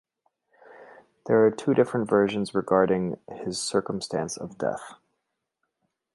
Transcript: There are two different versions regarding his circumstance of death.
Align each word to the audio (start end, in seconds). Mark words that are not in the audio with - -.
There 1.27 1.45
are 1.45 1.51
two 1.51 1.75
different 1.75 2.09
versions 2.09 2.55
regarding 2.55 3.19
his 3.29 3.61
circumstance 3.61 4.35
of 4.35 4.57
death. 4.57 4.95